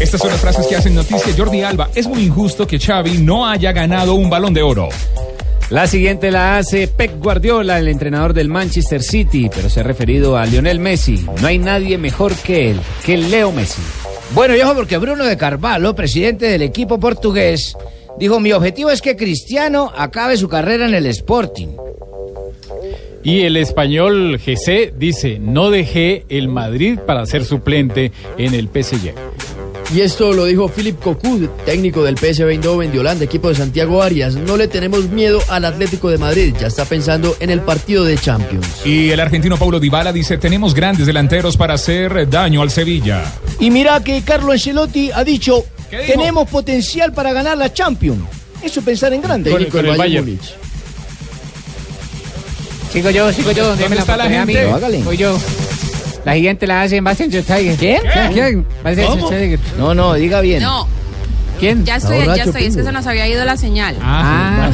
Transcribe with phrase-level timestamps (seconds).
[0.00, 1.90] Estas son las frases que hacen noticia Jordi Alba.
[1.94, 4.88] Es muy injusto que Xavi no haya ganado un balón de oro.
[5.68, 10.38] La siguiente la hace Pep Guardiola, el entrenador del Manchester City, pero se ha referido
[10.38, 11.24] a Lionel Messi.
[11.40, 13.82] No hay nadie mejor que él, que Leo Messi.
[14.34, 17.76] Bueno, y ojo, porque Bruno de Carvalho, presidente del equipo portugués,
[18.18, 21.68] dijo: Mi objetivo es que Cristiano acabe su carrera en el Sporting.
[23.22, 29.12] Y el español GC dice, no dejé el Madrid para ser suplente en el PSG.
[29.92, 34.02] Y esto lo dijo Philip Cocu, técnico del PSV Eindhoven de Holanda, equipo de Santiago
[34.02, 34.36] Arias.
[34.36, 38.16] No le tenemos miedo al Atlético de Madrid, ya está pensando en el partido de
[38.16, 38.66] Champions.
[38.84, 43.24] Y el argentino Paulo Dybala dice, tenemos grandes delanteros para hacer daño al Sevilla.
[43.58, 48.22] Y mira que Carlo Ancelotti ha dicho, tenemos potencial para ganar la Champions.
[48.62, 49.50] Eso es pensar en grande.
[49.50, 50.24] Con el Bayern Bayern.
[50.24, 50.54] Múnich.
[52.92, 53.76] Sigo yo, sigo yo.
[53.76, 54.66] ¿Dónde está la gente?
[55.04, 55.36] Voy yo.
[56.24, 57.76] La siguiente la hace Bastian Schweinsteiger.
[57.76, 58.00] ¿Quién?
[58.32, 58.66] ¿Quién?
[58.82, 59.58] Schweinsteiger.
[59.78, 60.62] No, no, diga bien.
[60.62, 60.86] No,
[61.60, 61.84] ¿Quién?
[61.84, 63.96] ya estoy, ya estoy, es que se nos había ido la señal.
[64.02, 64.70] Ah,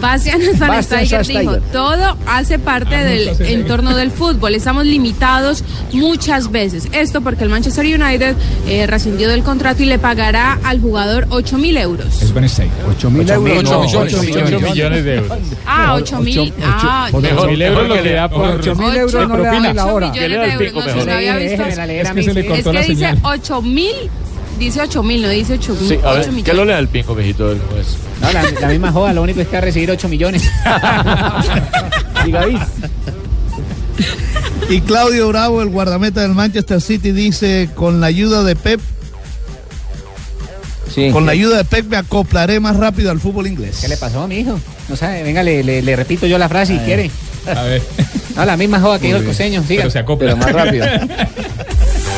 [0.00, 5.62] Bastian Schweinsteiger dijo, todo hace parte Ah, del entorno del fútbol, estamos limitados
[5.92, 6.88] muchas veces.
[6.92, 8.34] Esto porque el Manchester United
[8.66, 12.20] eh, rescindió del contrato y le pagará al jugador 8 mil euros.
[12.22, 12.68] Es Van Steyr.
[12.96, 13.58] 8 mil euros.
[13.58, 14.14] Ocho no, millones.
[14.14, 14.52] ocho Ocho millones.
[14.54, 15.38] 8 millones de euros.
[15.66, 16.54] Ah, 8 mil.
[16.62, 17.34] Ah, ocho- ya.
[17.34, 18.44] 8 mil euros lo que da por...
[18.50, 20.10] Ocho mil euros no le dan la hora.
[20.10, 21.50] millones de euros, no se lo había visto.
[21.58, 23.18] Déjeme la leer Es que dice señal.
[23.22, 23.94] 8 mil,
[24.58, 25.88] dice 8 mil, no dice 8 mil.
[25.88, 27.48] Sí, a ver, 8 ¿qué lo le da el pinco, viejito?
[27.48, 27.96] del juez?
[28.20, 30.42] No, la, la misma joda, lo único es que va a recibir 8 millones.
[32.24, 32.46] Diga.
[34.70, 38.80] Y Claudio Bravo, el guardameta del Manchester City, dice, con la ayuda de Pep,
[40.94, 41.10] Sí.
[41.10, 43.78] con la ayuda de Pep me acoplaré más rápido al fútbol inglés.
[43.80, 44.58] ¿Qué le pasó, mi hijo?
[44.88, 47.10] No sabe, venga, le, le- le repito yo la frase si quiere.
[47.46, 47.82] A ver.
[48.36, 49.80] No, la misma joda que dijo el coseño, siga.
[49.82, 50.34] Pero se acopla.
[50.34, 50.86] Pero más rápido.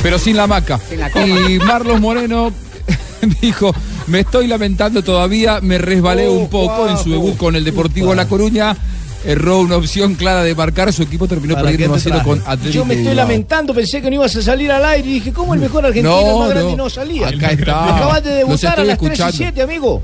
[0.04, 0.78] Pero sin la maca.
[0.86, 1.26] Sin la copa.
[1.26, 2.52] Y Marlos Moreno
[3.40, 3.74] dijo,
[4.06, 8.28] me estoy lamentando todavía, me resbalé un poco en su debut con el Deportivo La
[8.28, 8.76] Coruña.
[9.24, 12.16] Erró una opción clara de marcar, su equipo terminó ¿Para perdiendo qué 1 te 0
[12.16, 12.28] traje?
[12.28, 12.74] con Atlético.
[12.74, 15.54] Yo me estoy lamentando, pensé que no ibas a salir al aire y dije, ¿cómo
[15.54, 17.28] el mejor argentino, el más grande, no salía?
[17.28, 17.96] acá está.
[17.96, 19.36] Acabas de Los debutar a estoy las 3 y escuchando.
[19.38, 20.02] 7, amigo.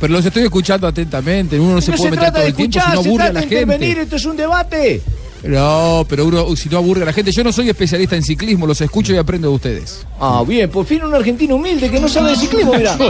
[0.00, 1.60] Pero los estoy escuchando atentamente.
[1.60, 3.40] Uno no se no puede se meter todo el tiempo si no aburre a la
[3.40, 4.02] de intervenir, gente.
[4.02, 5.02] esto es un debate.
[5.46, 7.30] No, pero uno si no aburre a la gente.
[7.32, 10.06] Yo no soy especialista en ciclismo, los escucho y aprendo de ustedes.
[10.20, 12.96] Ah, bien, por fin un argentino humilde que no sabe de ciclismo, mira.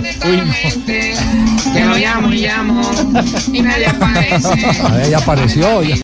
[1.75, 2.83] Que lo llamo y llamo
[3.53, 4.49] y nadie aparece.
[4.83, 5.83] A ver, ya apareció.
[5.83, 5.97] ya.